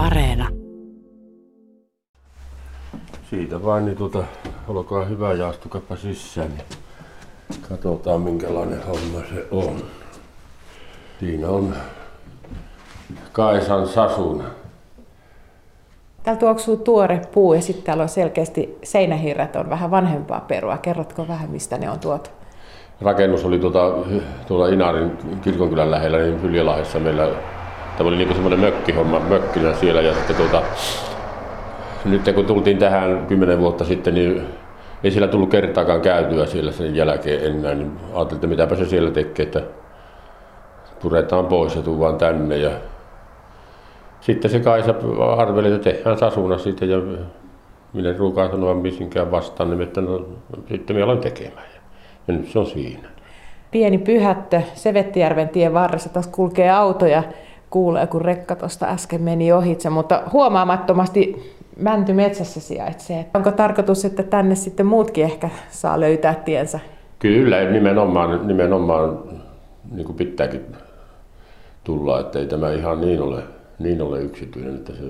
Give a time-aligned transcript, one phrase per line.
[0.00, 0.48] Areena.
[3.30, 4.24] Siitä vain, niin tuota,
[4.68, 6.48] olkaa hyvä ja astukapa sisään.
[6.48, 6.64] Niin
[7.68, 9.76] katsotaan minkälainen homma se on.
[11.20, 11.76] Siinä on
[13.32, 14.44] Kaisan Sasuna.
[16.22, 20.78] Täällä tuoksuu tuore puu ja sitten täällä on selkeästi seinähirret on vähän vanhempaa perua.
[20.78, 22.30] Kerrotko vähän, mistä ne on tuotu?
[23.00, 23.94] Rakennus oli tuota,
[24.48, 27.28] tuolla Inarin kirkonkylän lähellä, niin Hyljelahdessa meillä
[28.00, 30.62] Tämä oli niin semmoinen mökkihomma, mökkinä siellä ja sitten tuota,
[32.04, 34.42] nyt kun tultiin tähän kymmenen vuotta sitten, niin
[35.04, 39.10] ei siellä tullut kertaakaan käytyä siellä sen jälkeen enää, niin ajattelin, että mitäpä se siellä
[39.10, 39.62] tekee, että
[41.02, 42.56] puretaan pois ja tuu tänne.
[42.56, 42.70] Ja
[44.20, 44.94] sitten se Kaisa
[45.36, 46.96] arveli, että tehdään sasuna siitä ja
[47.92, 50.26] minä ruukaan sanoa misinkään vastaan, niin että no,
[50.68, 51.66] sitten minä aloin tekemään.
[52.28, 53.08] Ja nyt se on siinä.
[53.70, 57.22] Pieni pyhättö Sevettijärven tien varressa, taas kulkee autoja
[57.70, 63.26] kuulee, kun rekka tuosta äsken meni ohitse, mutta huomaamattomasti mänty metsässä sijaitsee.
[63.34, 66.80] Onko tarkoitus, että tänne sitten muutkin ehkä saa löytää tiensä?
[67.18, 69.18] Kyllä, nimenomaan, nimenomaan
[69.92, 70.76] niin kuin pitääkin
[71.84, 73.42] tulla, että ei tämä ihan niin ole,
[73.78, 75.02] niin ole yksityinen, että, se,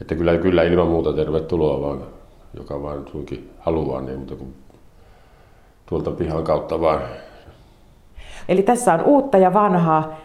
[0.00, 2.02] että kyllä, kyllä ilman muuta tervetuloa vaan,
[2.54, 4.54] joka vaan suinkin haluaa, niin mutta kun
[5.86, 7.00] tuolta pihan kautta vaan.
[8.48, 10.16] Eli tässä on uutta ja vanhaa.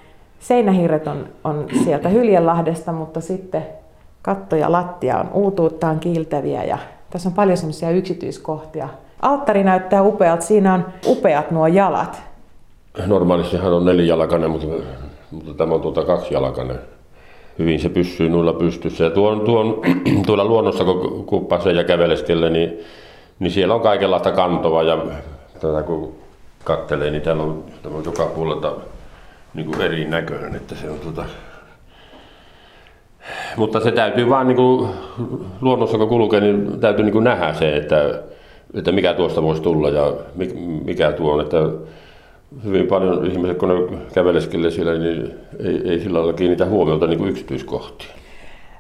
[0.47, 3.65] Seinähirret on, on sieltä Hyljenlahdesta, mutta sitten
[4.21, 6.77] katto ja lattia on uutuuttaan kiiltäviä ja
[7.09, 8.89] tässä on paljon semmoisia yksityiskohtia.
[9.21, 12.23] Alttari näyttää upealta, siinä on upeat nuo jalat.
[13.07, 14.67] Normaalistihan on nelijalkainen, mutta,
[15.31, 16.79] mutta tämä on tuota kaksijalkainen.
[17.59, 19.03] Hyvin se pysyy noilla pystyssä.
[19.03, 19.81] Ja tuon, tuon,
[20.25, 20.83] tuolla luonnossa,
[21.25, 22.79] kun, pääsee ja käveleskelee, niin,
[23.39, 24.83] niin siellä on kaikenlaista kantoa.
[24.83, 24.97] Ja
[25.53, 26.13] tätä kun
[26.63, 28.73] kattelee, niin täällä on, täällä on joka puolelta
[29.55, 31.25] niin kuin erinäköinen, että se on tuota...
[33.57, 34.89] Mutta se täytyy vaan niin kuin,
[35.61, 38.23] luonnossa kun kulkee, niin täytyy niin kuin nähdä se, että,
[38.73, 40.13] että mikä tuosta voisi tulla ja
[40.85, 41.41] mikä tuo on.
[41.41, 41.57] Että
[42.63, 47.19] hyvin paljon ihmiset, kun ne käveleskelee siellä, niin ei, ei sillä lailla kiinnitä huomiota niin
[47.19, 48.24] kuin yksityiskohtiin.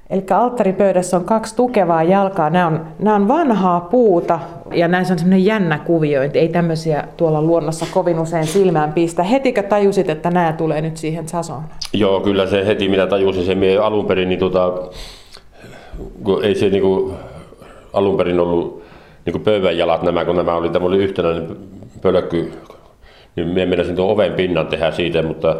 [0.09, 2.49] Eli alttaripöydässä on kaksi tukevaa jalkaa.
[2.49, 4.39] Nämä on, nämä on vanhaa puuta
[4.73, 6.39] ja näissä on semmoinen jännä kuviointi.
[6.39, 9.23] Ei tämmöisiä tuolla luonnossa kovin usein silmään pistä.
[9.23, 11.63] Hetikö tajusit, että nämä tulee nyt siihen sasoon?
[11.93, 13.57] Joo, kyllä se heti minä tajusin sen.
[13.57, 14.73] Minä alun perin, niin tota,
[16.23, 17.13] kun ei se niinku,
[17.93, 18.83] alun perin ollut
[19.25, 21.57] niinku pöydän jalat nämä, kun nämä oli, oli yhtenäinen
[22.01, 22.53] pölkky,
[23.35, 25.55] niin minä menisin tuon oven pinnan tehdä siitä, mutta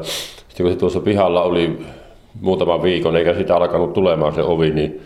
[0.47, 1.85] sitten kun se tuossa pihalla oli
[2.41, 5.01] muutaman viikon, eikä sitä alkanut tulemaan se ovi, niin,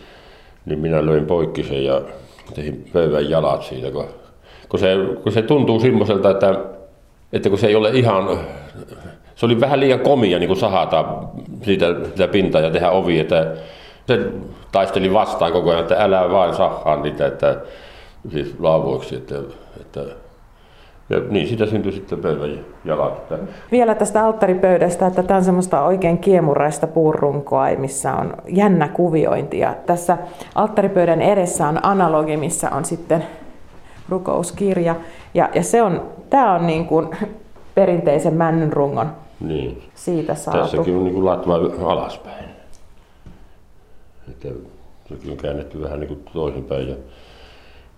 [0.66, 2.01] niin minä löin poikki sen ja
[2.56, 4.06] tein pöydän jalat siitä, kun,
[4.69, 6.56] kun, se, kun se tuntuu semmoiselta, että,
[7.34, 8.39] että kun se ei ole ihan,
[9.35, 11.06] se oli vähän liian komia niin kuin sahata
[11.62, 13.53] siitä, sitä pintaa ja tehdä ovi, että
[14.07, 14.19] se
[14.72, 17.62] taisteli vastaan koko ajan, että älä vain sahaa niitä, että
[18.31, 19.35] siis laavoiksi, että,
[19.81, 20.06] että
[21.09, 23.34] ja niin sitä syntyi sitten pöydän jalat.
[23.72, 29.59] Vielä tästä alttaripöydästä, että tämä on semmoista oikein kiemuraista puurunkoa, missä on jännä kuviointi.
[29.59, 30.18] Ja tässä
[30.56, 33.24] alttaripöydän edessä on analogi, missä on sitten
[34.09, 34.96] rukouskirja.
[35.34, 37.09] Ja, ja se on, tämä on niin kuin
[37.75, 39.84] perinteisen männyn rungon niin.
[39.96, 40.59] siitä saatu.
[40.59, 41.56] Tässäkin on niin kuin latva
[41.92, 42.46] alaspäin.
[44.30, 44.48] Että
[45.09, 46.96] sekin on käännetty vähän niin kuin toisinpäin ja,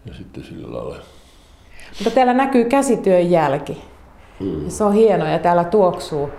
[0.05, 0.95] ja sitten sillä lailla
[1.99, 3.81] mutta täällä näkyy käsityön jälki.
[4.39, 4.69] Mm.
[4.69, 6.29] Se on hienoa ja täällä tuoksuu,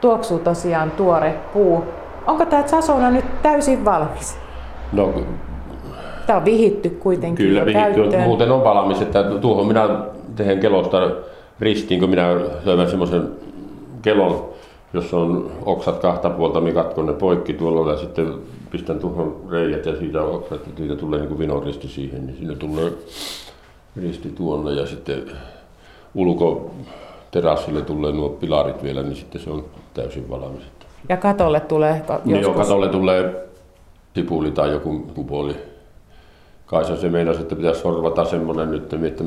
[0.00, 1.84] tuoksuu tosiaan tuore puu.
[2.26, 4.38] Onko tämä Sasona nyt täysin valmis?
[4.92, 5.12] No,
[6.26, 8.16] tämä on vihitty kuitenkin Kyllä vihitty.
[8.24, 9.88] Muuten on valmis, että tuohon minä
[10.36, 11.10] teen kelosta
[11.60, 13.28] ristiin, kun minä löydän semmoisen
[14.02, 14.44] kelon,
[14.92, 18.34] jossa on oksat kahta puolta, niin katkon ne poikki tuolla ja sitten
[18.70, 22.54] pistän tuohon reijät ja siitä oksat, että siitä tulee niin kuin vinoristi siihen, niin sinne
[22.54, 22.92] tulee
[24.02, 25.30] risti tuonne ja sitten
[26.14, 29.64] ulkoterassille tulee nuo pilarit vielä, niin sitten se on
[29.94, 30.62] täysin valmis.
[31.08, 32.24] Ja katolle tulee joskus?
[32.24, 33.48] Niin jo, katolle tulee
[34.14, 35.56] sipuli tai joku puoli.
[36.66, 39.24] Kaisa se meinasi, että pitäisi sorvata semmoinen nyt, että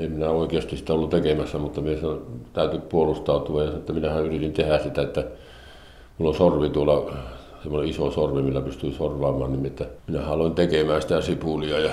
[0.00, 1.96] en minä oikeasti sitä ollut tekemässä, mutta minä
[2.52, 5.24] täytyy puolustautua ja että minähän yritin tehdä sitä, että
[6.18, 7.12] mulla on sorvi tuolla,
[7.62, 11.90] semmoinen iso sorvi, millä pystyy sorvaamaan, niin että minä haluan tekemään sitä sipulia ja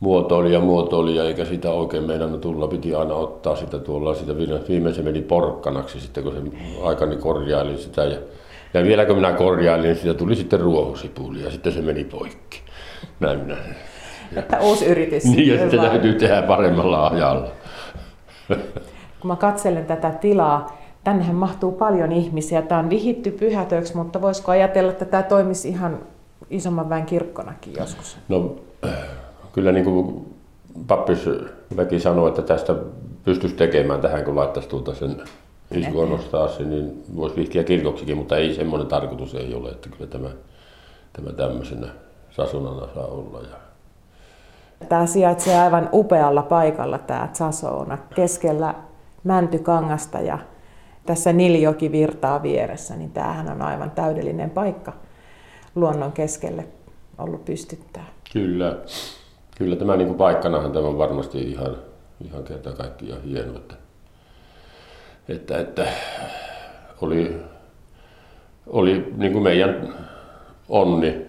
[0.00, 2.68] muotoili ja muotoili, eikä sitä oikein meinannut tulla.
[2.68, 4.36] Piti aina ottaa sitä tuolla, sitä
[4.68, 6.42] viimeisen meni porkkanaksi sitten, kun se
[6.82, 8.04] aikani korjaili sitä.
[8.04, 8.18] Ja,
[8.74, 12.58] ja vielä kun minä korjailin, niin siitä tuli sitten ruohosipuli ja sitten se meni poikki.
[13.20, 13.56] Näin minä.
[14.36, 15.24] Että uusi yritys.
[15.24, 17.48] Niin, ja sitten täytyy tehdä paremmalla ajalla.
[19.20, 22.62] Kun mä katselen tätä tilaa, tännehän mahtuu paljon ihmisiä.
[22.62, 25.98] Tämä on vihitty pyhätöksi, mutta voisiko ajatella, että tämä toimisi ihan
[26.50, 28.16] isomman väen kirkkonakin joskus?
[28.28, 28.56] No
[29.58, 30.36] kyllä niin kuin
[30.86, 32.74] pappisväki sanoi, että tästä
[33.24, 35.22] pystyisi tekemään tähän, kun laittaisi tuota sen
[35.70, 40.10] iskua nostaa sen, niin voisi vihtiä kirkoksikin, mutta ei semmoinen tarkoitus ei ole, että kyllä
[40.10, 40.28] tämä,
[41.12, 41.88] tämä tämmöisenä
[42.30, 43.40] sasunana saa olla.
[43.40, 43.56] Ja...
[44.88, 48.74] Tämä sijaitsee aivan upealla paikalla tämä Sasona, keskellä
[49.24, 50.38] Mäntykangasta ja
[51.06, 54.92] tässä Niljoki virtaa vieressä, niin tämähän on aivan täydellinen paikka
[55.74, 56.66] luonnon keskelle
[57.18, 58.06] ollut pystyttää.
[58.32, 58.76] Kyllä,
[59.58, 61.76] kyllä tämä niin kuin paikkanahan tämä on varmasti ihan,
[62.24, 63.74] ihan kerta kaikkiaan hieno, että,
[65.28, 65.86] että, että
[67.00, 67.36] oli,
[68.66, 69.94] oli niin kuin meidän
[70.68, 71.26] onni,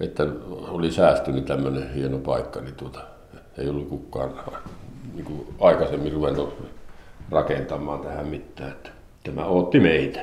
[0.00, 0.26] että
[0.68, 3.00] oli säästynyt tämmöinen hieno paikka, niin tuota,
[3.58, 4.34] ei ollut kukaan
[5.14, 6.54] niin kuin aikaisemmin ruvennut
[7.30, 8.70] rakentamaan tähän mitään.
[8.70, 8.90] Että
[9.24, 10.20] tämä otti meitä.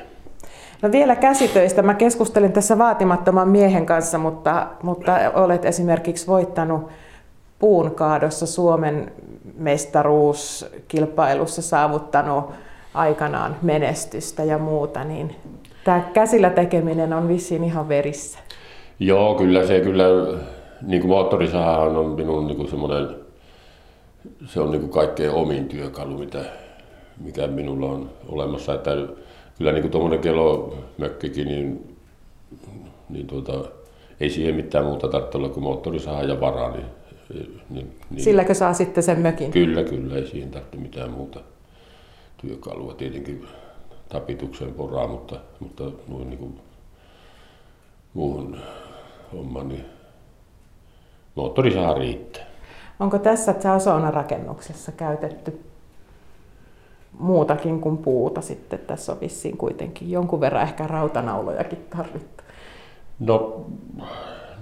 [0.82, 1.82] No vielä käsitöistä.
[1.82, 6.88] Mä keskustelin tässä vaatimattoman miehen kanssa, mutta, mutta olet esimerkiksi voittanut
[7.58, 9.12] puun kaadossa Suomen
[9.58, 12.44] mestaruuskilpailussa saavuttanut
[12.94, 15.36] aikanaan menestystä ja muuta, niin
[15.84, 18.38] tämä käsillä tekeminen on vissiin ihan verissä.
[19.00, 20.04] Joo, kyllä se kyllä,
[20.82, 23.08] niin kuin moottorisahan on minun niin kuin semmoinen,
[24.46, 26.44] se on niin kuin kaikkein omin työkalu, mitä,
[27.20, 28.74] mikä minulla on olemassa.
[28.74, 28.90] Että
[29.58, 31.96] kyllä niin tuommoinen kelomökkikin, niin,
[33.08, 33.64] niin tuota,
[34.20, 36.70] ei siihen mitään muuta tarvitse olla kuin moottorisaha ja vara.
[36.70, 36.86] Niin,
[37.70, 39.50] niin, niin, Silläkö saa sitten sen mökin?
[39.50, 41.40] Kyllä, kyllä, ei siihen tarvitse mitään muuta
[42.36, 42.94] työkalua.
[42.94, 43.46] Tietenkin
[44.08, 46.60] tapitukseen poraa, mutta, mutta noin niin kuin
[48.14, 48.56] muuhun
[49.32, 49.84] hommaan, niin
[51.34, 52.46] moottorisaha riittää.
[53.00, 55.60] Onko tässä Chasona rakennuksessa käytetty
[57.18, 58.78] muutakin kuin puuta sitten.
[58.78, 62.42] Tässä on vissiin kuitenkin jonkun verran ehkä rautanaulojakin tarvittu.
[63.20, 63.66] No,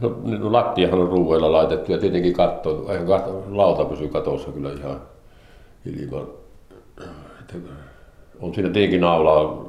[0.01, 5.01] no, no lattiahan on ruuveilla laitettu ja tietenkin katto, katto lauta pysyy katossa kyllä ihan
[5.87, 6.27] ilman.
[8.41, 9.65] On siinä tietenkin naulaa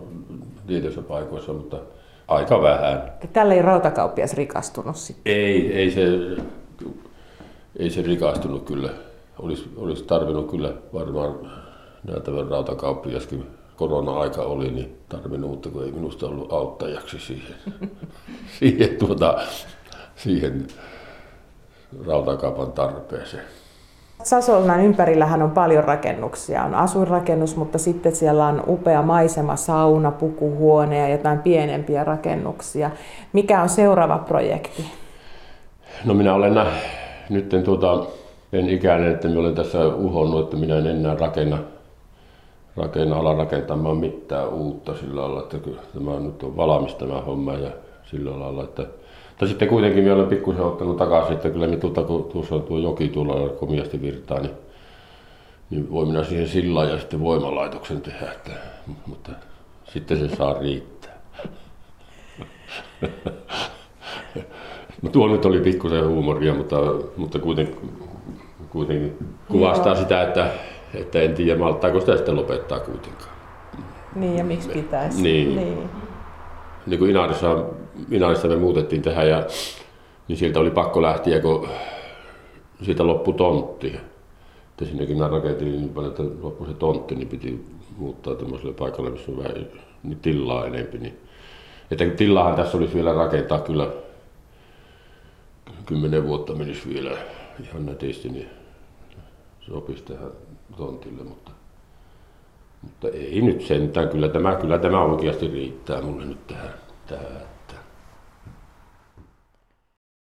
[0.68, 1.78] tietyissä paikoissa, mutta
[2.28, 3.14] aika vähän.
[3.34, 5.34] Tällä ei rautakauppias rikastunut sitten?
[5.34, 6.02] Ei, ei se,
[7.80, 8.90] ei se rikastunut kyllä.
[9.40, 11.36] Olisi, olisi tarvinnut kyllä varmaan
[12.08, 17.56] näytävän rautakauppiaskin korona-aika oli, niin tarvinnut, mutta kun ei minusta ollut auttajaksi siihen,
[18.60, 19.40] siihen, tuota,
[20.16, 20.68] siihen
[22.08, 23.44] rautakaupan tarpeeseen.
[24.24, 26.64] Sasolnan ympärillähän on paljon rakennuksia.
[26.64, 32.92] On asuinrakennus, mutta sitten siellä on upea maisema, sauna, pukuhuone ja jotain pienempiä rakennuksia.
[33.34, 34.86] Mikä on seuraava projekti?
[36.06, 36.72] No minä olen nä-
[37.30, 38.06] nyt tuota,
[38.54, 41.58] en ikäinen, että minä olen tässä uhonnut, että minä en enää rakenna
[42.78, 45.58] rakenna, ala rakentamaan mitään uutta sillä lailla, että
[45.94, 47.72] tämä on nyt on valmis tämä homma ja
[48.04, 48.86] sillä lailla, että
[49.36, 52.64] mutta sitten kuitenkin minä olen pikkusen ottanut takaisin, että kyllä me tuota, kun tuossa on
[52.64, 54.52] tuo joki tuolla komiasti virtaa, niin,
[55.70, 58.52] niin voi minä siihen sillä ja sitten voimalaitoksen tehdä, että,
[59.08, 59.32] mutta
[59.94, 61.18] sitten se saa riittää.
[65.02, 66.76] No tuo nyt oli pikkusen huumoria, mutta,
[67.18, 67.76] mutta kuitenkin,
[68.70, 69.18] kuitenkin
[69.48, 70.02] kuvastaa Joo.
[70.02, 70.52] sitä, että
[70.98, 73.36] että en tiedä malttaako sitä sitten lopettaa kuitenkaan.
[74.16, 75.22] Niin ja miksi pitäisi.
[75.22, 75.56] Niin.
[75.56, 75.90] niin.
[76.86, 77.66] niin kuin Inarissa,
[78.12, 79.44] Inarissa me muutettiin tähän ja
[80.28, 81.68] niin sieltä oli pakko lähteä, kun
[82.82, 83.96] siitä loppui tontti.
[84.70, 87.66] Että sinnekin mä rakentin niin paljon, että loppui se tontti, niin piti
[87.98, 89.68] muuttaa tämmöiselle paikalle, missä on vähän
[90.04, 90.98] niin tilaa enempi.
[90.98, 91.18] Niin.
[91.92, 93.90] Että tilahan tässä olisi vielä rakentaa kyllä
[95.86, 97.18] kymmenen vuotta menisi vielä
[97.64, 98.50] ihan nätisti, niin
[99.60, 100.32] sopisi tähän
[100.78, 101.52] tontille, mutta,
[102.82, 104.10] mutta ei nyt sentään.
[104.10, 106.74] Kyllä tämä, kyllä tämä oikeasti riittää mulle nyt tähän.
[107.08, 107.55] tähän.